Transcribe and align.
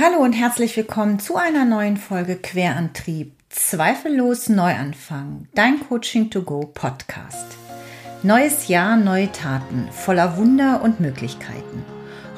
Hallo 0.00 0.22
und 0.22 0.32
herzlich 0.32 0.74
willkommen 0.78 1.18
zu 1.18 1.36
einer 1.36 1.66
neuen 1.66 1.98
Folge 1.98 2.36
Querantrieb. 2.36 3.34
Zweifellos 3.50 4.48
Neuanfang. 4.48 5.48
Dein 5.54 5.80
Coaching 5.86 6.30
to 6.30 6.40
Go 6.40 6.60
Podcast. 6.60 7.58
Neues 8.22 8.68
Jahr, 8.68 8.96
neue 8.96 9.30
Taten, 9.32 9.90
voller 9.92 10.38
Wunder 10.38 10.80
und 10.82 11.00
Möglichkeiten. 11.00 11.84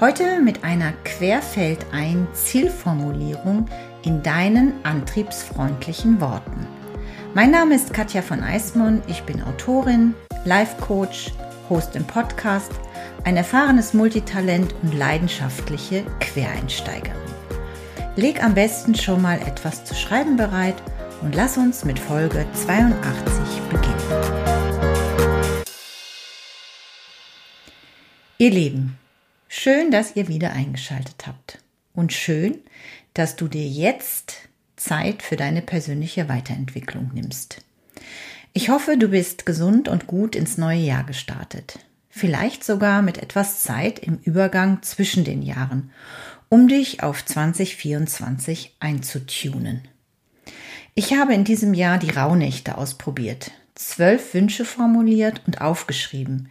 Heute 0.00 0.40
mit 0.40 0.64
einer 0.64 0.94
Querfeldein 1.04 2.26
Zielformulierung 2.32 3.68
in 4.02 4.24
deinen 4.24 4.72
antriebsfreundlichen 4.82 6.20
Worten. 6.20 6.66
Mein 7.34 7.52
Name 7.52 7.76
ist 7.76 7.94
Katja 7.94 8.22
von 8.22 8.42
Eismon. 8.42 9.00
Ich 9.06 9.22
bin 9.22 9.40
Autorin, 9.44 10.14
Life 10.44 10.74
Coach, 10.80 11.32
Host 11.70 11.94
im 11.94 12.04
Podcast, 12.04 12.72
ein 13.22 13.36
erfahrenes 13.36 13.94
Multitalent 13.94 14.74
und 14.82 14.92
leidenschaftliche 14.92 16.04
Quereinsteigerin. 16.18 17.14
Leg 18.16 18.44
am 18.44 18.54
besten 18.54 18.94
schon 18.94 19.20
mal 19.22 19.40
etwas 19.40 19.84
zu 19.84 19.92
schreiben 19.92 20.36
bereit 20.36 20.76
und 21.22 21.34
lass 21.34 21.56
uns 21.56 21.84
mit 21.84 21.98
Folge 21.98 22.46
82 22.52 23.60
beginnen. 23.68 23.94
Ihr 28.38 28.50
Lieben, 28.50 28.98
schön, 29.48 29.90
dass 29.90 30.14
ihr 30.14 30.28
wieder 30.28 30.52
eingeschaltet 30.52 31.26
habt 31.26 31.58
und 31.92 32.12
schön, 32.12 32.60
dass 33.14 33.34
du 33.34 33.48
dir 33.48 33.66
jetzt 33.66 34.48
Zeit 34.76 35.20
für 35.20 35.34
deine 35.34 35.60
persönliche 35.60 36.28
Weiterentwicklung 36.28 37.10
nimmst. 37.14 37.64
Ich 38.52 38.68
hoffe, 38.68 38.96
du 38.96 39.08
bist 39.08 39.44
gesund 39.44 39.88
und 39.88 40.06
gut 40.06 40.36
ins 40.36 40.56
neue 40.56 40.78
Jahr 40.78 41.02
gestartet. 41.02 41.80
Vielleicht 42.16 42.62
sogar 42.62 43.02
mit 43.02 43.18
etwas 43.18 43.64
Zeit 43.64 43.98
im 43.98 44.18
Übergang 44.22 44.82
zwischen 44.82 45.24
den 45.24 45.42
Jahren 45.42 45.90
um 46.48 46.68
dich 46.68 47.02
auf 47.02 47.24
2024 47.24 48.76
einzutunen. 48.78 49.88
Ich 50.94 51.14
habe 51.14 51.34
in 51.34 51.42
diesem 51.42 51.74
Jahr 51.74 51.98
die 51.98 52.10
Rauhnächte 52.10 52.78
ausprobiert, 52.78 53.50
zwölf 53.74 54.32
Wünsche 54.32 54.64
formuliert 54.64 55.42
und 55.48 55.60
aufgeschrieben 55.60 56.50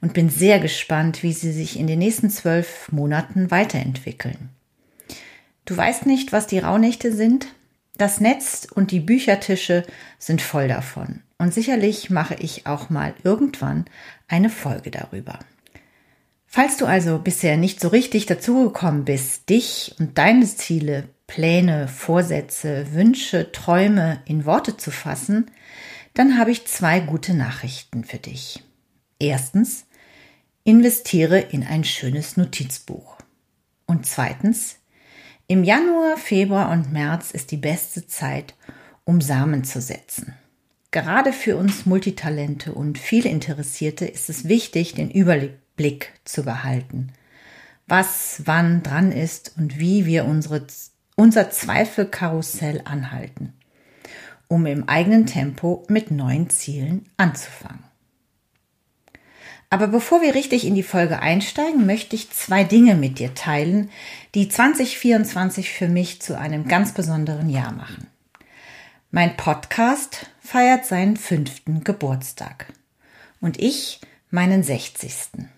und 0.00 0.14
bin 0.14 0.30
sehr 0.30 0.60
gespannt, 0.60 1.24
wie 1.24 1.32
sie 1.32 1.50
sich 1.50 1.76
in 1.76 1.88
den 1.88 1.98
nächsten 1.98 2.30
zwölf 2.30 2.92
Monaten 2.92 3.50
weiterentwickeln. 3.50 4.50
Du 5.64 5.76
weißt 5.76 6.06
nicht, 6.06 6.30
was 6.30 6.46
die 6.46 6.60
Rauhnächte 6.60 7.12
sind? 7.12 7.48
Das 7.96 8.20
Netz 8.20 8.68
und 8.72 8.92
die 8.92 9.00
Büchertische 9.00 9.84
sind 10.20 10.40
voll 10.40 10.68
davon. 10.68 11.22
Und 11.40 11.54
sicherlich 11.54 12.10
mache 12.10 12.34
ich 12.34 12.66
auch 12.66 12.90
mal 12.90 13.14
irgendwann 13.24 13.86
eine 14.30 14.50
Folge 14.50 14.90
darüber. 14.90 15.38
Falls 16.46 16.76
du 16.76 16.86
also 16.86 17.18
bisher 17.18 17.56
nicht 17.56 17.80
so 17.80 17.88
richtig 17.88 18.26
dazugekommen 18.26 19.04
bist, 19.04 19.48
dich 19.50 19.94
und 19.98 20.18
deine 20.18 20.44
Ziele, 20.46 21.08
Pläne, 21.26 21.86
Vorsätze, 21.86 22.92
Wünsche, 22.92 23.52
Träume 23.52 24.20
in 24.24 24.46
Worte 24.46 24.76
zu 24.76 24.90
fassen, 24.90 25.50
dann 26.14 26.38
habe 26.38 26.50
ich 26.50 26.66
zwei 26.66 26.98
gute 26.98 27.34
Nachrichten 27.34 28.02
für 28.02 28.18
dich. 28.18 28.64
Erstens, 29.20 29.86
investiere 30.64 31.38
in 31.38 31.64
ein 31.64 31.84
schönes 31.84 32.36
Notizbuch. 32.36 33.16
Und 33.86 34.06
zweitens, 34.06 34.76
im 35.46 35.64
Januar, 35.64 36.16
Februar 36.16 36.70
und 36.70 36.92
März 36.92 37.30
ist 37.30 37.50
die 37.50 37.56
beste 37.56 38.06
Zeit, 38.06 38.54
um 39.04 39.20
Samen 39.20 39.64
zu 39.64 39.80
setzen. 39.80 40.34
Gerade 40.90 41.32
für 41.32 41.56
uns 41.56 41.86
Multitalente 41.86 42.72
und 42.72 42.98
viele 42.98 43.28
Interessierte 43.28 44.06
ist 44.06 44.28
es 44.28 44.48
wichtig, 44.48 44.94
den 44.94 45.10
Überblick 45.10 45.60
Blick 45.80 46.12
zu 46.26 46.42
behalten. 46.42 47.10
Was 47.86 48.42
wann 48.44 48.82
dran 48.82 49.12
ist 49.12 49.54
und 49.56 49.78
wie 49.78 50.04
wir 50.04 50.26
unsere, 50.26 50.66
unser 51.16 51.50
Zweifelkarussell 51.50 52.82
anhalten, 52.84 53.54
um 54.46 54.66
im 54.66 54.86
eigenen 54.90 55.24
Tempo 55.24 55.86
mit 55.88 56.10
neuen 56.10 56.50
Zielen 56.50 57.06
anzufangen. 57.16 57.82
Aber 59.70 59.86
bevor 59.86 60.20
wir 60.20 60.34
richtig 60.34 60.66
in 60.66 60.74
die 60.74 60.82
Folge 60.82 61.20
einsteigen, 61.20 61.86
möchte 61.86 62.14
ich 62.14 62.30
zwei 62.30 62.62
Dinge 62.62 62.94
mit 62.94 63.18
dir 63.18 63.34
teilen, 63.34 63.88
die 64.34 64.50
2024 64.50 65.70
für 65.70 65.88
mich 65.88 66.20
zu 66.20 66.36
einem 66.36 66.68
ganz 66.68 66.92
besonderen 66.92 67.48
Jahr 67.48 67.72
machen. 67.72 68.06
Mein 69.12 69.36
Podcast 69.36 70.30
feiert 70.38 70.86
seinen 70.86 71.16
fünften 71.16 71.82
Geburtstag 71.82 72.72
und 73.40 73.58
ich 73.58 74.00
meinen 74.30 74.62
sechzigsten. 74.62 75.48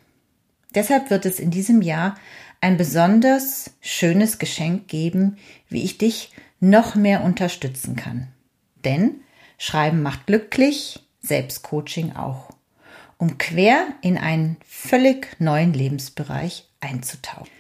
Deshalb 0.75 1.11
wird 1.11 1.27
es 1.27 1.39
in 1.39 1.51
diesem 1.51 1.83
Jahr 1.83 2.15
ein 2.63 2.79
besonders 2.79 3.73
schönes 3.83 4.39
Geschenk 4.39 4.89
geben, 4.89 5.37
wie 5.69 5.83
ich 5.83 5.99
dich 5.99 6.33
noch 6.61 6.95
mehr 6.95 7.23
unterstützen 7.25 7.95
kann. 7.95 8.29
Denn 8.87 9.21
Schreiben 9.59 10.01
macht 10.01 10.27
glücklich, 10.27 11.01
Selbstcoaching 11.21 12.17
auch, 12.17 12.49
um 13.19 13.37
quer 13.37 13.87
in 14.01 14.17
einen 14.17 14.57
völlig 14.67 15.39
neuen 15.41 15.75
Lebensbereich 15.75 16.71
einzutauchen. 16.81 17.51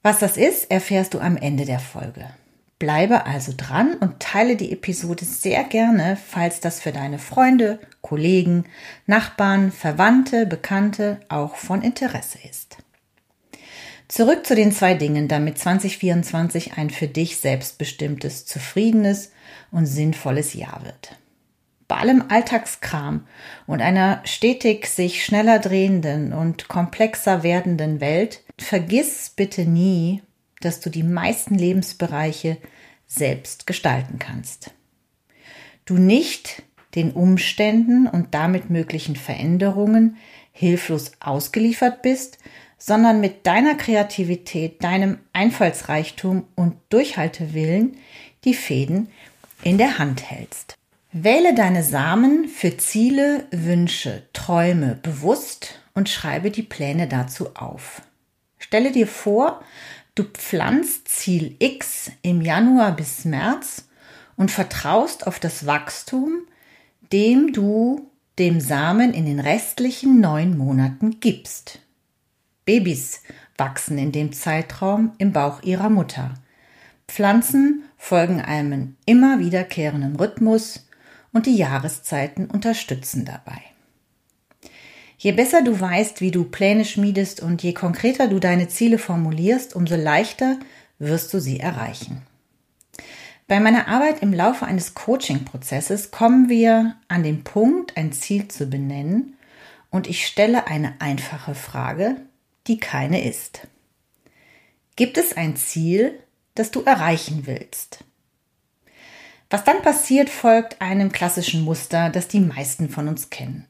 Was 0.00 0.20
das 0.20 0.38
ist, 0.38 0.70
erfährst 0.70 1.12
du 1.12 1.20
am 1.20 1.36
Ende 1.36 1.66
der 1.66 1.80
Folge. 1.80 2.30
Bleibe 2.82 3.26
also 3.26 3.52
dran 3.56 3.94
und 3.94 4.18
teile 4.18 4.56
die 4.56 4.72
Episode 4.72 5.24
sehr 5.24 5.62
gerne, 5.62 6.16
falls 6.16 6.58
das 6.58 6.80
für 6.80 6.90
deine 6.90 7.20
Freunde, 7.20 7.78
Kollegen, 8.00 8.64
Nachbarn, 9.06 9.70
Verwandte, 9.70 10.46
Bekannte 10.46 11.20
auch 11.28 11.54
von 11.54 11.82
Interesse 11.82 12.38
ist. 12.50 12.78
Zurück 14.08 14.44
zu 14.44 14.56
den 14.56 14.72
zwei 14.72 14.94
Dingen, 14.94 15.28
damit 15.28 15.60
2024 15.60 16.76
ein 16.76 16.90
für 16.90 17.06
dich 17.06 17.36
selbstbestimmtes, 17.36 18.46
zufriedenes 18.46 19.30
und 19.70 19.86
sinnvolles 19.86 20.54
Jahr 20.54 20.80
wird. 20.82 21.16
Bei 21.86 21.98
allem 21.98 22.24
Alltagskram 22.30 23.28
und 23.68 23.80
einer 23.80 24.22
stetig 24.24 24.88
sich 24.88 25.24
schneller 25.24 25.60
drehenden 25.60 26.32
und 26.32 26.66
komplexer 26.66 27.44
werdenden 27.44 28.00
Welt, 28.00 28.42
vergiss 28.58 29.30
bitte 29.30 29.66
nie, 29.66 30.20
dass 30.64 30.80
du 30.80 30.90
die 30.90 31.02
meisten 31.02 31.54
Lebensbereiche 31.54 32.56
selbst 33.06 33.66
gestalten 33.66 34.18
kannst. 34.18 34.70
Du 35.84 35.94
nicht 35.94 36.62
den 36.94 37.12
Umständen 37.12 38.06
und 38.06 38.34
damit 38.34 38.70
möglichen 38.70 39.16
Veränderungen 39.16 40.16
hilflos 40.52 41.12
ausgeliefert 41.20 42.02
bist, 42.02 42.38
sondern 42.78 43.20
mit 43.20 43.46
deiner 43.46 43.74
Kreativität, 43.74 44.82
deinem 44.82 45.18
Einfallsreichtum 45.32 46.44
und 46.56 46.74
Durchhaltewillen 46.88 47.96
die 48.44 48.54
Fäden 48.54 49.08
in 49.62 49.78
der 49.78 49.98
Hand 49.98 50.28
hältst. 50.28 50.76
Wähle 51.12 51.54
deine 51.54 51.82
Samen 51.82 52.48
für 52.48 52.76
Ziele, 52.78 53.46
Wünsche, 53.50 54.22
Träume 54.32 54.98
bewusst 55.02 55.80
und 55.94 56.08
schreibe 56.08 56.50
die 56.50 56.62
Pläne 56.62 57.06
dazu 57.06 57.54
auf. 57.54 58.02
Stelle 58.58 58.92
dir 58.92 59.06
vor, 59.06 59.62
Du 60.14 60.24
pflanzt 60.24 61.08
Ziel 61.08 61.56
X 61.58 62.10
im 62.20 62.42
Januar 62.42 62.94
bis 62.94 63.24
März 63.24 63.88
und 64.36 64.50
vertraust 64.50 65.26
auf 65.26 65.40
das 65.40 65.64
Wachstum, 65.64 66.42
dem 67.12 67.54
du 67.54 68.10
dem 68.38 68.60
Samen 68.60 69.14
in 69.14 69.24
den 69.24 69.40
restlichen 69.40 70.20
neun 70.20 70.58
Monaten 70.58 71.20
gibst. 71.20 71.78
Babys 72.66 73.22
wachsen 73.56 73.96
in 73.96 74.12
dem 74.12 74.34
Zeitraum 74.34 75.12
im 75.16 75.32
Bauch 75.32 75.62
ihrer 75.62 75.88
Mutter. 75.88 76.34
Pflanzen 77.08 77.84
folgen 77.96 78.42
einem 78.42 78.96
immer 79.06 79.38
wiederkehrenden 79.38 80.16
Rhythmus 80.16 80.86
und 81.32 81.46
die 81.46 81.56
Jahreszeiten 81.56 82.50
unterstützen 82.50 83.24
dabei. 83.24 83.71
Je 85.22 85.30
besser 85.30 85.62
du 85.62 85.78
weißt, 85.80 86.20
wie 86.20 86.32
du 86.32 86.42
Pläne 86.42 86.84
schmiedest 86.84 87.40
und 87.40 87.62
je 87.62 87.74
konkreter 87.74 88.26
du 88.26 88.40
deine 88.40 88.66
Ziele 88.66 88.98
formulierst, 88.98 89.76
umso 89.76 89.94
leichter 89.94 90.58
wirst 90.98 91.32
du 91.32 91.38
sie 91.38 91.60
erreichen. 91.60 92.22
Bei 93.46 93.60
meiner 93.60 93.86
Arbeit 93.86 94.20
im 94.20 94.32
Laufe 94.32 94.66
eines 94.66 94.94
Coaching-Prozesses 94.94 96.10
kommen 96.10 96.48
wir 96.48 96.96
an 97.06 97.22
den 97.22 97.44
Punkt, 97.44 97.96
ein 97.96 98.10
Ziel 98.10 98.48
zu 98.48 98.66
benennen 98.66 99.36
und 99.90 100.08
ich 100.08 100.26
stelle 100.26 100.66
eine 100.66 101.00
einfache 101.00 101.54
Frage, 101.54 102.16
die 102.66 102.80
keine 102.80 103.24
ist. 103.24 103.68
Gibt 104.96 105.18
es 105.18 105.36
ein 105.36 105.54
Ziel, 105.54 106.18
das 106.56 106.72
du 106.72 106.82
erreichen 106.82 107.46
willst? 107.46 108.02
Was 109.50 109.62
dann 109.62 109.82
passiert, 109.82 110.30
folgt 110.30 110.80
einem 110.80 111.12
klassischen 111.12 111.62
Muster, 111.62 112.10
das 112.10 112.26
die 112.26 112.40
meisten 112.40 112.88
von 112.88 113.06
uns 113.06 113.30
kennen. 113.30 113.68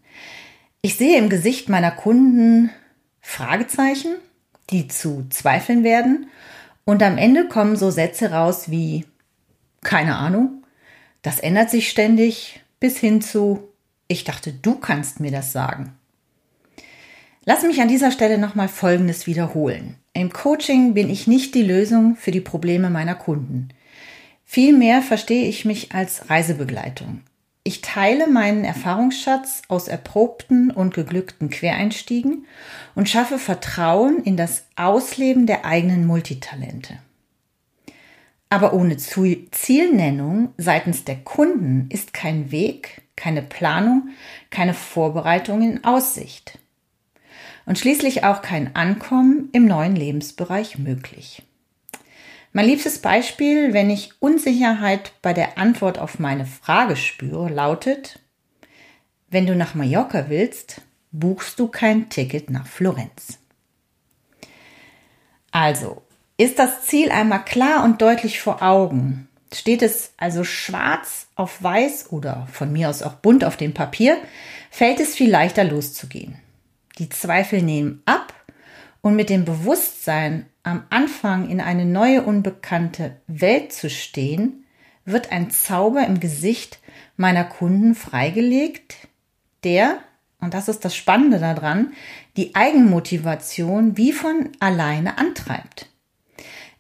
Ich 0.84 0.96
sehe 0.96 1.17
im 1.17 1.29
Gesicht 1.29 1.69
meiner 1.69 1.93
Kunden 1.93 2.70
Fragezeichen, 3.20 4.17
die 4.70 4.88
zu 4.88 5.26
Zweifeln 5.31 5.84
werden. 5.84 6.26
Und 6.84 7.05
am 7.05 7.19
Ende 7.19 7.46
kommen 7.46 7.76
so 7.76 7.93
Sätze 7.93 8.32
raus 8.32 8.69
wie, 8.69 9.05
keine 9.82 10.17
Ahnung, 10.17 10.64
das 11.23 11.38
ändert 11.38 11.70
sich 11.70 11.88
ständig, 11.88 12.64
bis 12.81 12.99
hin 12.99 13.23
zu, 13.23 13.69
ich 14.08 14.25
dachte, 14.25 14.52
du 14.52 14.75
kannst 14.75 15.20
mir 15.20 15.31
das 15.31 15.52
sagen. 15.52 15.93
Lass 17.44 17.62
mich 17.62 17.81
an 17.81 17.87
dieser 17.87 18.11
Stelle 18.11 18.38
nochmal 18.38 18.69
Folgendes 18.69 19.28
wiederholen. 19.28 19.94
Im 20.14 20.32
Coaching 20.32 20.94
bin 20.94 21.11
ich 21.11 21.28
nicht 21.28 21.55
die 21.55 21.62
Lösung 21.62 22.17
für 22.17 22.32
die 22.32 22.40
Probleme 22.40 22.90
meiner 22.90 23.14
Kunden. 23.14 23.69
Vielmehr 24.44 25.00
verstehe 25.00 25.46
ich 25.46 25.64
mich 25.64 25.94
als 25.94 26.28
Reisebegleitung. 26.28 27.20
Ich 27.64 27.81
teile 27.81 28.26
meinen 28.26 28.64
Erfahrungsschatz 28.64 29.62
aus 29.69 29.87
erprobten 29.87 30.73
und 30.73 30.94
geglückten 30.94 31.49
Quereinstiegen 31.49 32.47
und 32.97 33.09
schaffe 33.09 33.38
Vertrauen 33.38 34.25
in 34.25 34.37
das 34.37 34.67
Ausleben 34.75 35.47
der 35.47 35.64
eigenen 35.64 36.05
Multitalente. 36.06 36.99
Aber 38.50 38.75
ohne 38.75 38.97
Zielnennung 38.97 40.53
seitens 40.59 41.05
der 41.05 41.17
Kunden 41.17 41.87
ist 41.88 42.12
kein 42.12 42.50
Weg, 42.50 43.03
keine 43.17 43.43
Planung, 43.43 44.09
keine 44.50 44.75
Vorbereitung 44.75 45.62
in 45.62 45.85
Aussicht. 45.85 46.59
Und 47.64 47.79
schließlich 47.79 48.25
auch 48.25 48.43
kein 48.43 48.75
Ankommen 48.75 49.49
im 49.53 49.67
neuen 49.67 49.94
Lebensbereich 49.94 50.79
möglich. 50.79 51.44
Mein 52.54 52.66
liebstes 52.66 52.99
Beispiel, 52.99 53.72
wenn 53.72 53.88
ich 53.88 54.12
Unsicherheit 54.20 55.12
bei 55.22 55.32
der 55.32 55.56
Antwort 55.56 55.99
auf 55.99 56.19
meine 56.19 56.44
Frage 56.44 56.96
spüre, 56.96 57.49
lautet, 57.49 58.19
wenn 59.31 59.46
du 59.46 59.56
nach 59.56 59.75
Mallorca 59.75 60.26
willst, 60.28 60.82
buchst 61.12 61.58
du 61.58 61.69
kein 61.69 62.10
Ticket 62.10 62.50
nach 62.50 62.66
Florenz. 62.66 63.38
Also, 65.50 66.02
ist 66.37 66.58
das 66.58 66.82
Ziel 66.82 67.10
einmal 67.10 67.44
klar 67.44 67.84
und 67.84 68.02
deutlich 68.02 68.40
vor 68.40 68.62
Augen, 68.62 69.28
steht 69.52 69.81
es 69.81 70.12
also 70.19 70.44
schwarz 70.44 71.28
auf 71.34 71.62
weiß 71.62 72.12
oder 72.12 72.46
von 72.52 72.70
mir 72.72 72.90
aus 72.90 73.02
auch 73.02 73.14
bunt 73.14 73.44
auf 73.44 73.56
dem 73.56 73.72
Papier, 73.72 74.19
fällt 74.70 75.00
es 75.00 75.14
viel 75.14 75.31
leichter 75.31 75.64
loszugehen. 75.64 76.37
Die 76.99 77.08
Zweifel 77.08 77.62
nehmen 77.62 78.02
ab 78.04 78.34
und 79.02 79.16
mit 79.16 79.28
dem 79.28 79.44
Bewusstsein, 79.44 80.46
am 80.62 80.84
Anfang 80.90 81.50
in 81.50 81.60
eine 81.60 81.84
neue 81.84 82.22
unbekannte 82.22 83.16
Welt 83.26 83.72
zu 83.72 83.90
stehen, 83.90 84.64
wird 85.04 85.32
ein 85.32 85.50
Zauber 85.50 86.06
im 86.06 86.20
Gesicht 86.20 86.78
meiner 87.16 87.44
Kunden 87.44 87.94
freigelegt, 87.94 89.08
der, 89.64 89.99
und 90.40 90.54
das 90.54 90.69
ist 90.69 90.84
das 90.84 90.96
Spannende 90.96 91.38
daran, 91.38 91.93
die 92.37 92.54
Eigenmotivation 92.54 93.96
wie 93.96 94.12
von 94.12 94.50
alleine 94.60 95.19
antreibt. 95.19 95.88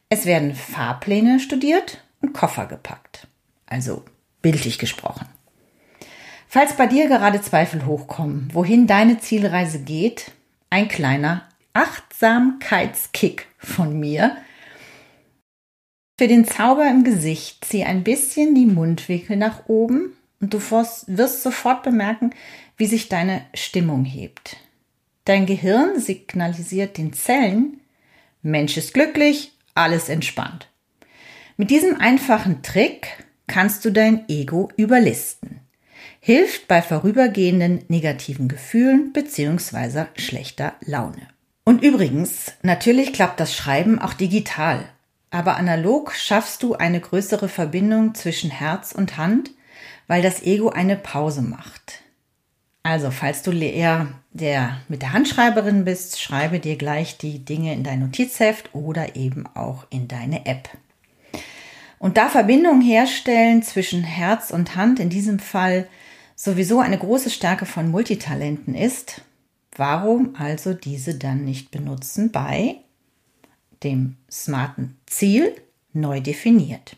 Es 0.08 0.26
werden 0.26 0.54
Fahrpläne 0.54 1.40
studiert 1.40 2.04
und 2.20 2.32
Koffer 2.32 2.66
gepackt. 2.66 3.26
Also 3.66 4.04
bildlich 4.42 4.78
gesprochen. 4.78 5.26
Falls 6.46 6.76
bei 6.76 6.86
dir 6.86 7.08
gerade 7.08 7.40
Zweifel 7.40 7.86
hochkommen, 7.86 8.50
wohin 8.52 8.86
deine 8.86 9.18
Zielreise 9.18 9.80
geht, 9.80 10.32
ein 10.70 10.88
kleiner 10.88 11.48
Achtsamkeitskick 11.74 13.46
von 13.58 13.98
mir. 13.98 14.36
Für 16.18 16.28
den 16.28 16.44
Zauber 16.44 16.88
im 16.88 17.04
Gesicht 17.04 17.64
zieh 17.64 17.84
ein 17.84 18.04
bisschen 18.04 18.54
die 18.54 18.66
Mundwinkel 18.66 19.36
nach 19.36 19.66
oben 19.68 20.12
und 20.40 20.52
du 20.52 20.60
wirst 20.60 21.42
sofort 21.42 21.82
bemerken, 21.82 22.34
wie 22.76 22.86
sich 22.86 23.08
deine 23.08 23.44
Stimmung 23.54 24.04
hebt. 24.04 24.56
Dein 25.24 25.46
Gehirn 25.46 26.00
signalisiert 26.00 26.98
den 26.98 27.12
Zellen, 27.12 27.80
Mensch 28.42 28.76
ist 28.76 28.92
glücklich, 28.92 29.52
alles 29.74 30.08
entspannt. 30.08 30.68
Mit 31.56 31.70
diesem 31.70 32.00
einfachen 32.00 32.62
Trick 32.62 33.24
kannst 33.46 33.84
du 33.84 33.90
dein 33.90 34.28
Ego 34.28 34.68
überlisten. 34.76 35.60
Hilft 36.20 36.68
bei 36.68 36.82
vorübergehenden 36.82 37.84
negativen 37.88 38.48
Gefühlen 38.48 39.12
bzw. 39.12 40.06
schlechter 40.16 40.74
Laune. 40.80 41.28
Und 41.64 41.82
übrigens, 41.82 42.52
natürlich 42.62 43.12
klappt 43.12 43.38
das 43.38 43.54
Schreiben 43.54 43.98
auch 43.98 44.14
digital. 44.14 44.84
Aber 45.30 45.56
analog 45.56 46.12
schaffst 46.14 46.62
du 46.62 46.74
eine 46.74 47.00
größere 47.00 47.48
Verbindung 47.48 48.14
zwischen 48.14 48.50
Herz 48.50 48.92
und 48.92 49.16
Hand, 49.16 49.50
weil 50.06 50.22
das 50.22 50.42
Ego 50.42 50.68
eine 50.68 50.96
Pause 50.96 51.42
macht. 51.42 52.02
Also, 52.82 53.10
falls 53.10 53.42
du 53.42 53.52
eher 53.52 54.08
der 54.32 54.80
mit 54.88 55.02
der 55.02 55.12
Handschreiberin 55.12 55.84
bist, 55.84 56.20
schreibe 56.20 56.58
dir 56.58 56.76
gleich 56.76 57.16
die 57.16 57.44
Dinge 57.44 57.72
in 57.72 57.84
dein 57.84 58.00
Notizheft 58.00 58.74
oder 58.74 59.14
eben 59.14 59.46
auch 59.54 59.86
in 59.90 60.08
deine 60.08 60.46
App. 60.46 60.68
Und 61.98 62.16
da 62.16 62.28
Verbindung 62.28 62.80
herstellen 62.80 63.62
zwischen 63.62 64.02
Herz 64.02 64.50
und 64.50 64.74
Hand 64.74 64.98
in 64.98 65.10
diesem 65.10 65.38
Fall 65.38 65.86
sowieso 66.34 66.80
eine 66.80 66.98
große 66.98 67.30
Stärke 67.30 67.66
von 67.66 67.90
Multitalenten 67.90 68.74
ist, 68.74 69.20
Warum 69.76 70.36
also 70.38 70.74
diese 70.74 71.14
dann 71.14 71.44
nicht 71.44 71.70
benutzen 71.70 72.30
bei 72.30 72.76
dem 73.82 74.16
smarten 74.30 74.98
Ziel 75.06 75.54
neu 75.92 76.20
definiert? 76.20 76.96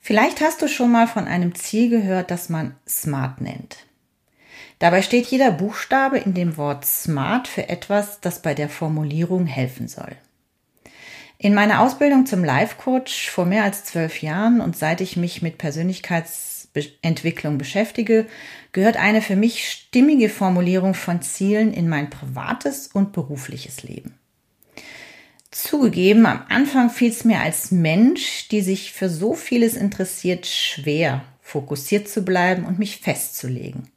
Vielleicht 0.00 0.40
hast 0.40 0.62
du 0.62 0.68
schon 0.68 0.92
mal 0.92 1.06
von 1.06 1.26
einem 1.26 1.54
Ziel 1.54 1.90
gehört, 1.90 2.30
das 2.30 2.48
man 2.48 2.74
SMART 2.88 3.40
nennt. 3.40 3.86
Dabei 4.78 5.02
steht 5.02 5.26
jeder 5.26 5.50
Buchstabe 5.50 6.18
in 6.18 6.32
dem 6.32 6.56
Wort 6.56 6.86
SMART 6.86 7.48
für 7.48 7.68
etwas, 7.68 8.20
das 8.20 8.40
bei 8.40 8.54
der 8.54 8.70
Formulierung 8.70 9.46
helfen 9.46 9.88
soll. 9.88 10.16
In 11.36 11.54
meiner 11.54 11.80
Ausbildung 11.80 12.24
zum 12.24 12.44
Life 12.44 12.76
Coach 12.76 13.30
vor 13.30 13.44
mehr 13.46 13.64
als 13.64 13.84
zwölf 13.84 14.22
Jahren 14.22 14.60
und 14.60 14.76
seit 14.76 15.00
ich 15.00 15.16
mich 15.16 15.42
mit 15.42 15.58
Persönlichkeits 15.58 16.49
Entwicklung 17.02 17.58
beschäftige, 17.58 18.26
gehört 18.72 18.96
eine 18.96 19.22
für 19.22 19.36
mich 19.36 19.68
stimmige 19.68 20.28
Formulierung 20.28 20.94
von 20.94 21.22
Zielen 21.22 21.72
in 21.72 21.88
mein 21.88 22.10
privates 22.10 22.88
und 22.88 23.12
berufliches 23.12 23.82
Leben. 23.82 24.14
Zugegeben, 25.50 26.26
am 26.26 26.44
Anfang 26.48 26.90
fiel 26.90 27.10
es 27.10 27.24
mir 27.24 27.40
als 27.40 27.72
Mensch, 27.72 28.48
die 28.48 28.60
sich 28.60 28.92
für 28.92 29.08
so 29.08 29.34
vieles 29.34 29.74
interessiert, 29.74 30.46
schwer, 30.46 31.24
fokussiert 31.42 32.08
zu 32.08 32.24
bleiben 32.24 32.64
und 32.64 32.78
mich 32.78 32.98
festzulegen. 32.98 33.88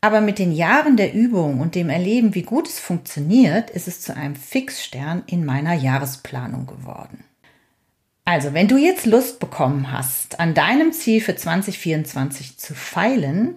Aber 0.00 0.20
mit 0.20 0.38
den 0.38 0.52
Jahren 0.52 0.96
der 0.96 1.14
Übung 1.14 1.60
und 1.60 1.74
dem 1.74 1.88
Erleben, 1.88 2.34
wie 2.34 2.42
gut 2.42 2.68
es 2.68 2.78
funktioniert, 2.78 3.70
ist 3.70 3.88
es 3.88 4.00
zu 4.00 4.14
einem 4.14 4.36
Fixstern 4.36 5.24
in 5.26 5.44
meiner 5.44 5.74
Jahresplanung 5.74 6.66
geworden. 6.66 7.24
Also, 8.28 8.52
wenn 8.52 8.68
du 8.68 8.76
jetzt 8.76 9.06
Lust 9.06 9.40
bekommen 9.40 9.90
hast, 9.90 10.38
an 10.38 10.52
deinem 10.52 10.92
Ziel 10.92 11.22
für 11.22 11.34
2024 11.34 12.58
zu 12.58 12.74
feilen, 12.74 13.54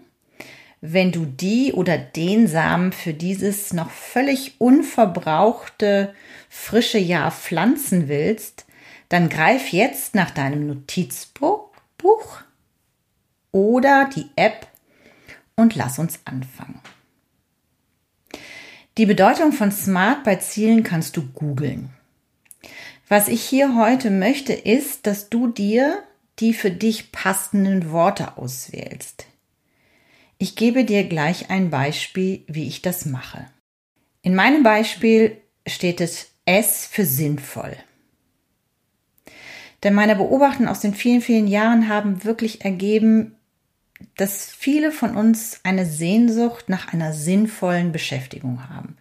wenn 0.80 1.12
du 1.12 1.26
die 1.26 1.74
oder 1.74 1.98
den 1.98 2.48
Samen 2.48 2.94
für 2.94 3.14
dieses 3.14 3.74
noch 3.74 3.90
völlig 3.90 4.62
unverbrauchte 4.62 6.16
frische 6.48 7.00
Jahr 7.00 7.32
pflanzen 7.32 8.08
willst, 8.08 8.66
dann 9.10 9.28
greif 9.28 9.74
jetzt 9.74 10.16
nach 10.16 10.32
deinem 10.32 10.68
Notizbuch 10.68 11.68
oder 13.52 14.10
die 14.16 14.28
App 14.38 14.68
und 15.58 15.76
lass 15.76 16.00
uns 16.00 16.22
anfangen. 16.24 16.80
Die 18.98 19.06
Bedeutung 19.06 19.52
von 19.52 19.70
Smart 19.70 20.24
bei 20.24 20.38
Zielen 20.38 20.84
kannst 20.84 21.18
du 21.18 21.28
googeln. 21.28 21.90
Was 23.12 23.28
ich 23.28 23.44
hier 23.44 23.76
heute 23.76 24.10
möchte, 24.10 24.54
ist, 24.54 25.06
dass 25.06 25.28
du 25.28 25.48
dir 25.48 26.02
die 26.40 26.54
für 26.54 26.72
dich 26.72 27.12
passenden 27.12 27.92
Worte 27.92 28.38
auswählst. 28.38 29.26
Ich 30.38 30.56
gebe 30.56 30.86
dir 30.86 31.04
gleich 31.04 31.50
ein 31.50 31.70
Beispiel, 31.70 32.46
wie 32.48 32.70
ich 32.70 32.82
das 32.82 33.06
mache. 33.06 33.48
In 34.22 34.34
meinem 34.34 34.64
Beispiel 34.64 35.36
steht 35.68 36.00
es 36.00 36.32
S 36.46 36.88
für 36.90 37.04
sinnvoll. 37.04 37.76
Denn 39.84 39.94
meine 39.94 40.16
Beobachtungen 40.16 40.70
aus 40.70 40.80
den 40.80 40.94
vielen, 40.94 41.20
vielen 41.20 41.48
Jahren 41.48 41.90
haben 41.90 42.24
wirklich 42.24 42.64
ergeben, 42.64 43.36
dass 44.16 44.46
viele 44.46 44.94
von 44.94 45.18
uns 45.18 45.60
eine 45.64 45.86
Sehnsucht 45.86 46.70
nach 46.70 46.94
einer 46.94 47.12
sinnvollen 47.12 47.92
Beschäftigung 47.92 48.70
haben. 48.70 48.96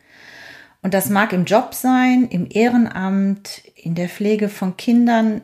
Und 0.82 0.94
das 0.94 1.10
mag 1.10 1.32
im 1.32 1.44
Job 1.44 1.74
sein, 1.74 2.28
im 2.30 2.46
Ehrenamt, 2.50 3.62
in 3.74 3.94
der 3.94 4.08
Pflege 4.08 4.48
von 4.48 4.76
Kindern, 4.76 5.42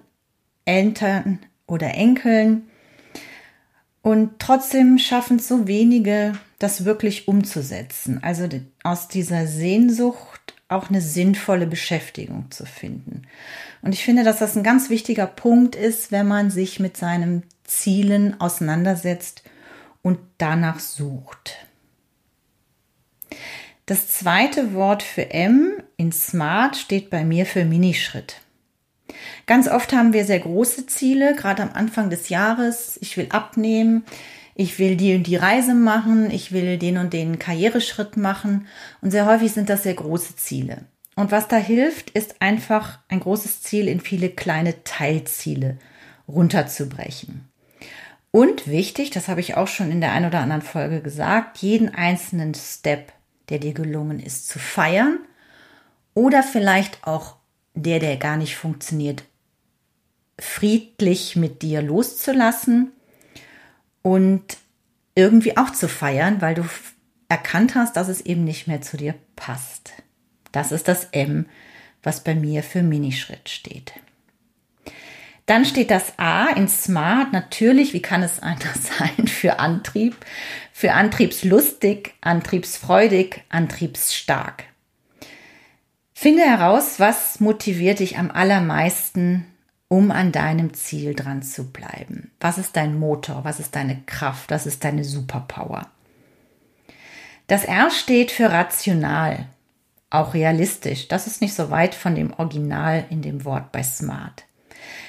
Eltern 0.64 1.40
oder 1.66 1.95
Enkeln. 1.95 2.69
Und 4.02 4.38
trotzdem 4.38 4.99
schaffen 4.99 5.37
es 5.37 5.49
so 5.49 5.66
wenige, 5.66 6.33
das 6.59 6.85
wirklich 6.85 7.28
umzusetzen. 7.28 8.23
Also 8.23 8.49
aus 8.83 9.09
dieser 9.09 9.47
Sehnsucht 9.47 10.55
auch 10.69 10.88
eine 10.88 11.00
sinnvolle 11.00 11.66
Beschäftigung 11.66 12.50
zu 12.50 12.66
finden. 12.66 13.23
Und 13.83 13.93
ich 13.93 14.05
finde, 14.05 14.25
dass 14.25 14.38
das 14.38 14.57
ein 14.57 14.62
ganz 14.64 14.90
wichtiger 14.90 15.26
Punkt 15.26 15.76
ist, 15.76 16.11
wenn 16.12 16.26
man 16.26 16.50
sich 16.50 16.81
mit 16.81 16.97
seinen 16.97 17.45
Zielen 17.64 18.40
auseinandersetzt 18.40 19.43
und 20.02 20.19
danach 20.38 20.81
sucht. 20.81 21.57
Das 23.87 24.09
zweite 24.09 24.75
Wort 24.75 25.05
für 25.05 25.31
M 25.31 25.75
in 25.97 26.11
Smart 26.11 26.76
steht 26.76 27.09
bei 27.09 27.25
mir 27.25 27.47
für 27.47 27.64
Minischritt. 27.64 28.40
Ganz 29.47 29.69
oft 29.69 29.93
haben 29.93 30.12
wir 30.12 30.25
sehr 30.25 30.40
große 30.40 30.87
Ziele, 30.87 31.37
gerade 31.37 31.62
am 31.62 31.71
Anfang 31.73 32.11
des 32.11 32.28
Jahres. 32.28 32.99
Ich 33.00 33.16
will 33.16 33.28
abnehmen, 33.31 34.05
ich 34.57 34.81
will 34.81 34.97
die 34.97 35.14
und 35.14 35.28
die 35.28 35.37
Reise 35.37 35.75
machen, 35.75 36.33
ich 36.33 36.50
will 36.50 36.78
den 36.78 36.99
und 36.99 37.12
den 37.12 37.38
Karriereschritt 37.38 38.16
machen. 38.16 38.66
Und 39.02 39.12
sehr 39.12 39.25
häufig 39.25 39.52
sind 39.52 39.69
das 39.69 39.85
sehr 39.85 39.95
große 39.95 40.35
Ziele. 40.35 40.87
Und 41.14 41.31
was 41.31 41.47
da 41.47 41.57
hilft, 41.57 42.11
ist 42.11 42.43
einfach 42.43 42.99
ein 43.09 43.21
großes 43.21 43.62
Ziel 43.62 43.87
in 43.87 44.00
viele 44.00 44.31
kleine 44.31 44.83
Teilziele 44.83 45.78
runterzubrechen. 46.26 47.49
Und 48.33 48.66
wichtig, 48.66 49.11
das 49.11 49.28
habe 49.28 49.40
ich 49.40 49.57
auch 49.57 49.69
schon 49.69 49.93
in 49.93 50.00
der 50.00 50.12
einen 50.12 50.26
oder 50.26 50.40
anderen 50.40 50.62
Folge 50.62 51.00
gesagt, 51.00 51.59
jeden 51.59 51.95
einzelnen 51.95 52.52
Step, 52.55 53.12
der 53.49 53.59
dir 53.59 53.73
gelungen 53.73 54.21
ist, 54.21 54.49
zu 54.49 54.59
feiern 54.59 55.19
oder 56.15 56.43
vielleicht 56.43 57.07
auch 57.07 57.37
der, 57.75 58.00
der 58.00 58.17
gar 58.17 58.37
nicht 58.37 58.57
funktioniert, 58.57 59.25
friedlich 60.38 61.37
mit 61.37 61.62
dir 61.62 61.83
loszulassen 61.83 62.93
und 64.03 64.45
irgendwie 65.15 65.57
auch 65.57 65.71
zu 65.71 65.88
feiern, 65.88 66.41
weil 66.41 66.55
du 66.55 66.65
erkannt 67.29 67.75
hast, 67.75 67.97
dass 67.97 68.09
es 68.09 68.21
eben 68.21 68.45
nicht 68.45 68.67
mehr 68.67 68.83
zu 68.83 68.97
dir 68.97 69.15
passt. 69.35 69.93
Das 70.53 70.73
ist 70.73 70.88
das 70.88 71.09
M, 71.12 71.47
was 72.03 72.23
bei 72.23 72.35
mir 72.35 72.62
für 72.62 72.83
Minischritt 72.83 73.49
steht. 73.49 73.93
Dann 75.47 75.65
steht 75.65 75.91
das 75.91 76.19
A 76.19 76.49
in 76.49 76.69
Smart 76.69 77.33
natürlich, 77.33 77.93
wie 77.93 78.03
kann 78.03 78.23
es 78.23 78.41
anders 78.41 78.91
sein, 78.99 79.26
für 79.26 79.59
Antrieb, 79.59 80.17
für 80.78 80.92
antriebslustig, 80.92 82.12
antriebsfreudig, 82.21 83.45
antriebsstark. 83.49 84.64
Finde 86.12 86.42
heraus, 86.42 87.00
was 87.00 87.40
motiviert 87.40 88.00
dich 88.00 88.18
am 88.18 88.30
allermeisten, 88.30 89.47
um 89.88 90.11
an 90.11 90.33
deinem 90.33 90.75
Ziel 90.75 91.14
dran 91.14 91.42
zu 91.42 91.73
bleiben. 91.73 92.30
Was 92.40 92.59
ist 92.59 92.76
dein 92.76 92.99
Motor? 92.99 93.42
Was 93.45 93.59
ist 93.59 93.75
deine 93.75 94.02
Kraft? 94.04 94.50
Was 94.50 94.66
ist 94.66 94.85
deine 94.85 95.04
Superpower? 95.04 95.88
Das 97.47 97.64
R 97.64 97.90
steht 97.90 98.30
für 98.30 98.52
rational, 98.52 99.47
auch 100.11 100.35
realistisch. 100.35 101.09
Das 101.09 101.26
ist 101.26 101.40
nicht 101.40 101.54
so 101.54 101.71
weit 101.71 101.95
von 101.95 102.14
dem 102.14 102.35
Original 102.35 103.06
in 103.09 103.23
dem 103.23 103.47
Wort 103.47 103.73
bei 103.73 103.83
Smart. 103.83 104.46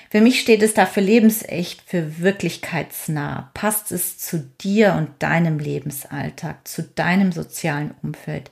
Für 0.10 0.22
mich 0.22 0.40
steht 0.40 0.64
es 0.64 0.74
da 0.74 0.86
für 0.86 1.02
lebensecht, 1.02 1.82
für 1.86 2.20
wirklichkeitsnah. 2.20 3.52
Passt 3.54 3.92
es 3.92 4.18
zu 4.18 4.40
dir 4.62 4.94
und 4.94 5.10
deinem 5.20 5.60
Lebensalltag, 5.60 6.68
zu 6.68 6.84
deinem 6.84 7.32
sozialen 7.34 7.94
Umfeld? 8.02 8.52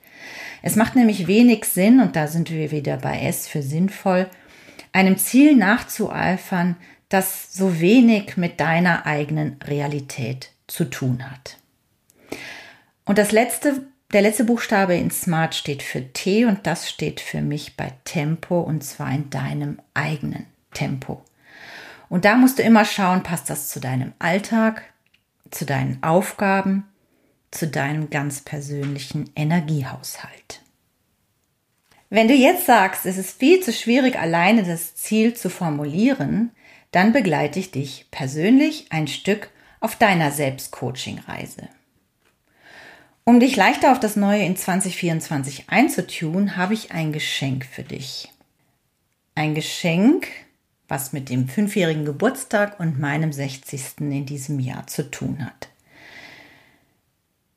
Es 0.61 0.75
macht 0.75 0.95
nämlich 0.95 1.27
wenig 1.27 1.65
Sinn, 1.65 2.01
und 2.01 2.15
da 2.15 2.27
sind 2.27 2.51
wir 2.51 2.71
wieder 2.71 2.97
bei 2.97 3.21
S 3.21 3.47
für 3.47 3.61
sinnvoll, 3.61 4.29
einem 4.91 5.17
Ziel 5.17 5.55
nachzueifern, 5.55 6.75
das 7.09 7.53
so 7.53 7.79
wenig 7.79 8.35
mit 8.35 8.59
deiner 8.59 9.05
eigenen 9.05 9.57
Realität 9.63 10.49
zu 10.67 10.85
tun 10.85 11.29
hat. 11.29 11.57
Und 13.05 13.17
das 13.17 13.31
letzte, 13.31 13.85
der 14.11 14.23
letzte 14.23 14.43
Buchstabe 14.43 14.95
in 14.95 15.11
Smart 15.11 15.55
steht 15.55 15.83
für 15.83 16.11
T 16.11 16.45
und 16.45 16.65
das 16.65 16.89
steht 16.89 17.21
für 17.21 17.41
mich 17.41 17.77
bei 17.77 17.93
Tempo 18.03 18.59
und 18.59 18.83
zwar 18.83 19.13
in 19.13 19.29
deinem 19.29 19.79
eigenen 19.93 20.47
Tempo. 20.73 21.23
Und 22.09 22.25
da 22.25 22.35
musst 22.35 22.59
du 22.59 22.63
immer 22.63 22.85
schauen, 22.85 23.23
passt 23.23 23.49
das 23.49 23.69
zu 23.69 23.79
deinem 23.79 24.13
Alltag, 24.19 24.83
zu 25.51 25.65
deinen 25.65 26.01
Aufgaben, 26.03 26.85
zu 27.51 27.67
deinem 27.67 28.09
ganz 28.09 28.41
persönlichen 28.41 29.29
Energiehaushalt. 29.35 30.61
Wenn 32.09 32.27
du 32.27 32.33
jetzt 32.33 32.65
sagst, 32.65 33.05
es 33.05 33.17
ist 33.17 33.39
viel 33.39 33.61
zu 33.61 33.73
schwierig, 33.73 34.17
alleine 34.17 34.63
das 34.63 34.95
Ziel 34.95 35.33
zu 35.33 35.49
formulieren, 35.49 36.51
dann 36.91 37.11
begleite 37.11 37.59
ich 37.59 37.71
dich 37.71 38.05
persönlich 38.11 38.87
ein 38.89 39.07
Stück 39.07 39.49
auf 39.79 39.95
deiner 39.95 40.31
Selbstcoaching-Reise. 40.31 41.67
Um 43.25 43.39
dich 43.39 43.55
leichter 43.55 43.91
auf 43.91 43.99
das 43.99 44.15
Neue 44.15 44.43
in 44.45 44.55
2024 44.55 45.69
einzutun, 45.69 46.57
habe 46.57 46.75
ich 46.75 46.91
ein 46.91 47.11
Geschenk 47.11 47.65
für 47.65 47.83
dich. 47.83 48.31
Ein 49.33 49.55
Geschenk, 49.55 50.27
was 50.87 51.13
mit 51.13 51.29
dem 51.29 51.47
fünfjährigen 51.47 52.05
Geburtstag 52.05 52.79
und 52.79 52.99
meinem 52.99 53.31
60. 53.31 53.99
in 53.99 54.25
diesem 54.25 54.59
Jahr 54.59 54.87
zu 54.87 55.09
tun 55.09 55.45
hat. 55.45 55.69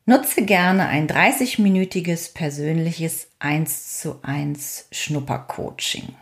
Nutze 0.06 0.42
gerne 0.42 0.86
ein 0.86 1.06
30-minütiges 1.06 2.32
persönliches 2.32 3.28
1 3.40 3.98
zu 4.00 4.20
1 4.22 4.86
Schnuppercoaching. 4.90 6.14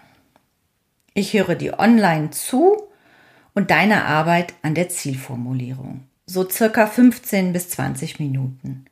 Ich 1.14 1.32
höre 1.32 1.54
dir 1.54 1.78
online 1.78 2.30
zu 2.30 2.88
und 3.54 3.70
deine 3.70 4.04
Arbeit 4.04 4.54
an 4.62 4.74
der 4.74 4.88
Zielformulierung. 4.88 6.04
So 6.26 6.48
circa 6.48 6.86
15 6.86 7.52
bis 7.52 7.70
20 7.70 8.18
Minuten. 8.18 8.86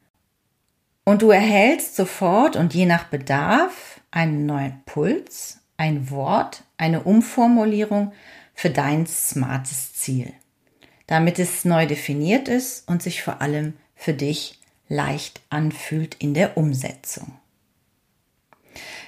Und 1.05 1.21
du 1.21 1.31
erhältst 1.31 1.97
sofort 1.97 2.57
und 2.57 2.73
je 2.73 2.87
nach 2.87 3.05
Bedarf 3.05 4.01
einen 4.11 4.47
neuen 4.47 4.81
Puls, 4.87 5.61
ein 5.77 6.09
Wort, 6.11 6.64
eine 6.77 7.03
Umformulierung 7.03 8.13
für 8.55 8.71
dein 8.71 9.07
smartes 9.07 9.95
Ziel, 9.95 10.33
damit 11.07 11.39
es 11.39 11.65
neu 11.65 11.87
definiert 11.87 12.49
ist 12.49 12.89
und 12.89 13.03
sich 13.03 13.23
vor 13.23 13.41
allem 13.41 13.75
für 13.95 14.15
dich 14.15 14.59
leicht 14.89 15.41
anfühlt 15.51 16.17
in 16.17 16.35
der 16.35 16.57
Umsetzung. 16.57 17.39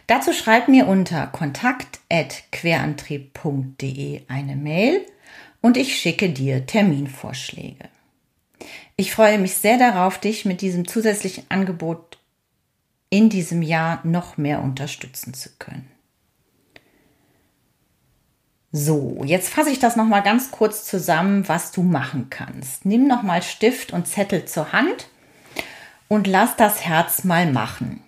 Dazu 0.07 0.33
schreib 0.33 0.69
mir 0.69 0.87
unter 0.87 1.27
kontakt@querantrieb.de 1.27 4.23
eine 4.29 4.57
Mail 4.57 5.05
und 5.61 5.77
ich 5.77 5.99
schicke 5.99 6.31
dir 6.31 6.65
Terminvorschläge. 6.67 7.89
Ich 8.97 9.13
freue 9.13 9.39
mich 9.39 9.55
sehr 9.55 9.79
darauf, 9.79 10.19
dich 10.19 10.45
mit 10.45 10.61
diesem 10.61 10.87
zusätzlichen 10.87 11.45
Angebot 11.49 12.19
in 13.11 13.29
diesem 13.29 13.63
Jahr 13.63 14.01
noch 14.05 14.37
mehr 14.37 14.63
unterstützen 14.63 15.35
zu 15.35 15.51
können. 15.59 15.91
So, 18.79 19.23
jetzt 19.25 19.49
fasse 19.49 19.71
ich 19.71 19.79
das 19.79 19.97
noch 19.97 20.05
mal 20.05 20.21
ganz 20.21 20.51
kurz 20.51 20.85
zusammen, 20.85 21.49
was 21.49 21.73
du 21.73 21.83
machen 21.83 22.27
kannst. 22.29 22.85
Nimm 22.85 23.09
noch 23.09 23.23
mal 23.23 23.41
Stift 23.43 23.95
und 23.95 24.07
Zettel 24.07 24.45
zur 24.45 24.73
Hand 24.73 25.09
und 26.09 26.27
lass 26.27 26.57
das 26.57 26.85
Herz 26.85 27.25
mal 27.25 27.51
machen. 27.51 28.03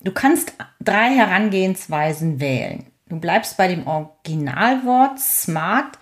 Du 0.00 0.12
kannst 0.12 0.54
drei 0.80 1.10
Herangehensweisen 1.10 2.40
wählen. 2.40 2.86
Du 3.10 3.20
bleibst 3.20 3.58
bei 3.58 3.68
dem 3.68 3.86
Originalwort 3.86 5.20
smart, 5.20 5.98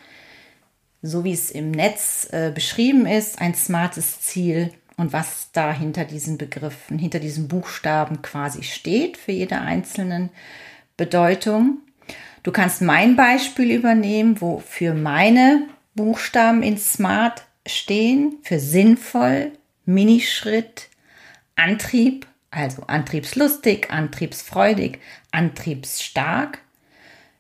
so 1.03 1.25
wie 1.25 1.33
es 1.33 1.51
im 1.51 1.73
Netz 1.73 2.29
äh, 2.31 2.53
beschrieben 2.55 3.07
ist, 3.07 3.41
ein 3.41 3.57
smartes 3.57 4.21
Ziel 4.21 4.73
und 4.97 5.13
was 5.13 5.49
da 5.51 5.73
hinter 5.73 6.05
diesen 6.05 6.39
Begriffen, 6.39 6.97
hinter 6.97 7.19
diesen 7.19 7.49
Buchstaben 7.49 8.23
quasi 8.23 8.63
steht 8.63 9.17
für 9.17 9.33
jede 9.33 9.61
einzelnen 9.61 10.31
Bedeutung. 10.97 11.79
Du 12.43 12.51
kannst 12.51 12.83
mein 12.83 13.15
Beispiel 13.15 13.71
übernehmen, 13.71 14.41
wo 14.41 14.59
für 14.59 14.95
meine 14.95 15.69
Buchstaben 15.95 16.63
in 16.63 16.77
Smart 16.77 17.45
stehen, 17.67 18.39
für 18.43 18.59
sinnvoll, 18.59 19.53
Minischritt, 19.85 20.89
Antrieb, 21.55 22.27
also 22.51 22.83
antriebslustig, 22.83 23.91
antriebsfreudig, 23.91 24.99
antriebsstark. 25.31 26.59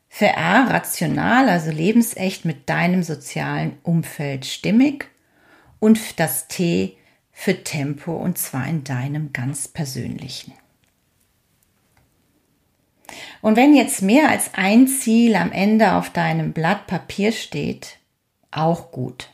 Für 0.09 0.27
R 0.27 0.67
rational, 0.69 1.49
also 1.49 1.71
lebensecht 1.71 2.45
mit 2.45 2.69
deinem 2.69 3.03
sozialen 3.03 3.79
Umfeld 3.83 4.45
stimmig. 4.47 5.09
Und 5.81 6.21
das 6.21 6.49
T 6.49 6.97
für 7.33 7.65
Tempo 7.65 8.13
und 8.13 8.39
zwar 8.39 8.69
in 8.69 8.85
deinem 8.85 9.33
ganz 9.33 9.67
persönlichen. 9.69 10.53
Und 13.41 13.57
wenn 13.57 13.75
jetzt 13.75 14.03
mehr 14.03 14.29
als 14.29 14.51
ein 14.55 14.89
Ziel 14.89 15.35
am 15.35 15.53
Ende 15.53 15.95
auf 15.95 16.11
deinem 16.11 16.53
Blatt 16.53 16.87
Papier 16.87 17.33
steht, 17.33 17.99
auch 18.51 18.93
gut. 18.93 19.29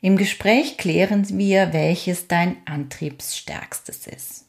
Im 0.00 0.16
Gespräch 0.16 0.78
klären 0.78 1.26
wir, 1.36 1.72
welches 1.72 2.26
dein 2.26 2.56
antriebsstärkstes 2.64 4.06
ist. 4.06 4.46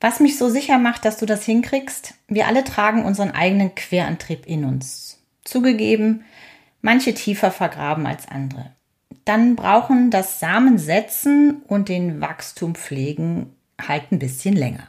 Was 0.00 0.20
mich 0.20 0.38
so 0.38 0.48
sicher 0.48 0.78
macht, 0.78 1.04
dass 1.04 1.18
du 1.18 1.26
das 1.26 1.44
hinkriegst, 1.44 2.14
wir 2.28 2.46
alle 2.46 2.64
tragen 2.64 3.04
unseren 3.04 3.32
eigenen 3.32 3.74
Querantrieb 3.74 4.46
in 4.46 4.64
uns. 4.64 5.18
Zugegeben, 5.44 6.24
manche 6.80 7.14
tiefer 7.14 7.50
vergraben 7.50 8.06
als 8.06 8.28
andere. 8.28 8.72
Dann 9.24 9.56
brauchen 9.56 10.10
das 10.10 10.40
Samensetzen 10.40 11.62
und 11.66 11.88
den 11.88 12.20
Wachstum 12.20 12.76
pflegen 12.76 13.54
halt 13.80 14.12
ein 14.12 14.18
bisschen 14.18 14.54
länger. 14.54 14.86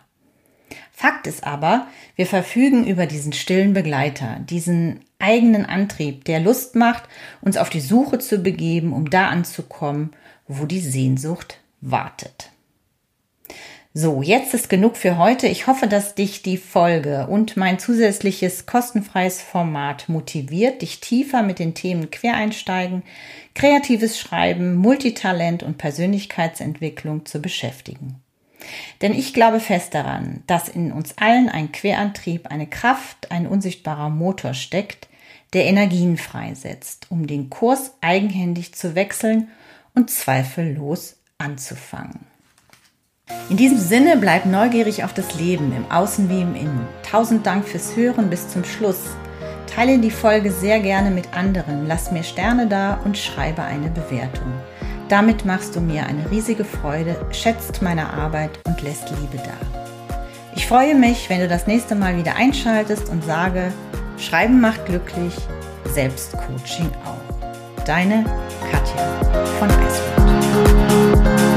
Fakt 1.00 1.28
ist 1.28 1.46
aber, 1.46 1.88
wir 2.18 2.26
verfügen 2.26 2.86
über 2.86 3.06
diesen 3.06 3.32
stillen 3.32 3.72
Begleiter, 3.72 4.42
diesen 4.42 5.00
eigenen 5.18 5.66
Antrieb, 5.66 6.26
der 6.26 6.42
Lust 6.42 6.76
macht, 6.76 7.04
uns 7.40 7.56
auf 7.56 7.70
die 7.70 7.80
Suche 7.80 8.20
zu 8.20 8.40
begeben, 8.40 8.92
um 8.92 9.10
da 9.10 9.30
anzukommen, 9.30 10.12
wo 10.50 10.66
die 10.66 10.82
Sehnsucht 10.82 11.62
wartet. 11.80 12.52
So, 13.94 14.22
jetzt 14.22 14.54
ist 14.54 14.70
genug 14.70 14.98
für 14.98 15.18
heute. 15.18 15.48
Ich 15.48 15.68
hoffe, 15.68 15.88
dass 15.88 16.16
dich 16.16 16.42
die 16.42 16.58
Folge 16.58 17.28
und 17.28 17.56
mein 17.56 17.80
zusätzliches 17.80 18.66
kostenfreies 18.66 19.42
Format 19.42 20.10
motiviert, 20.10 20.82
dich 20.82 21.00
tiefer 21.00 21.44
mit 21.44 21.60
den 21.60 21.76
Themen 21.76 22.12
Quereinsteigen, 22.12 23.04
kreatives 23.56 24.20
Schreiben, 24.20 24.76
Multitalent 24.76 25.64
und 25.64 25.78
Persönlichkeitsentwicklung 25.78 27.26
zu 27.26 27.42
beschäftigen. 27.42 28.22
Denn 29.02 29.14
ich 29.14 29.34
glaube 29.34 29.60
fest 29.60 29.94
daran, 29.94 30.44
dass 30.48 30.70
in 30.70 30.92
uns 30.92 31.18
allen 31.18 31.50
ein 31.50 31.72
Querantrieb, 31.72 32.48
eine 32.48 32.68
Kraft, 32.68 33.32
ein 33.32 33.48
unsichtbarer 33.48 34.10
Motor 34.10 34.54
steckt, 34.54 35.08
der 35.54 35.66
Energien 35.66 36.18
freisetzt, 36.18 37.08
um 37.10 37.26
den 37.26 37.50
Kurs 37.50 37.94
eigenhändig 38.02 38.76
zu 38.76 38.96
wechseln 38.96 39.50
und 39.96 40.10
zweifellos 40.10 41.18
anzufangen. 41.38 42.28
In 43.50 43.58
diesem 43.58 43.78
Sinne 43.78 44.18
bleib 44.18 44.46
neugierig 44.46 45.04
auf 45.04 45.14
das 45.14 45.36
Leben 45.36 45.76
im 45.76 45.90
Außen 45.90 46.30
wie 46.30 46.42
im 46.42 46.56
Innen. 46.56 46.88
Tausend 47.10 47.46
Dank 47.46 47.68
fürs 47.68 47.96
Hören 47.96 48.30
bis 48.30 48.50
zum 48.50 48.64
Schluss. 48.64 49.02
Teile 49.68 50.00
die 50.00 50.12
Folge 50.12 50.52
sehr 50.52 50.80
gerne 50.80 51.12
mit 51.12 51.34
anderen, 51.34 51.88
lass 51.88 52.12
mir 52.12 52.24
Sterne 52.24 52.68
da 52.68 53.00
und 53.06 53.18
schreibe 53.18 53.64
eine 53.64 53.90
Bewertung. 53.90 54.52
Damit 55.10 55.44
machst 55.44 55.76
du 55.76 55.82
mir 55.82 56.06
eine 56.06 56.30
riesige 56.30 56.64
Freude, 56.64 57.16
schätzt 57.32 57.82
meine 57.82 58.14
Arbeit 58.14 58.52
und 58.66 58.80
lässt 58.84 59.10
Liebe 59.10 59.44
da. 59.44 60.16
Ich 60.56 60.68
freue 60.68 60.94
mich, 60.94 61.32
wenn 61.32 61.40
du 61.40 61.48
das 61.48 61.66
nächste 61.66 61.96
Mal 61.96 62.16
wieder 62.16 62.36
einschaltest 62.36 63.10
und 63.10 63.24
sage, 63.24 63.74
Schreiben 64.20 64.62
macht 64.62 64.86
glücklich, 64.86 65.34
Selbstcoaching 65.86 66.92
auch. 67.06 67.84
Deine 67.86 68.24
Katja 68.72 69.44
von 69.58 69.70
Eisfeld. 69.72 71.49